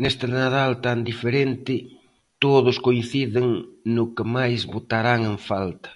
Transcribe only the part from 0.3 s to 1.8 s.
Nadal tan diferente,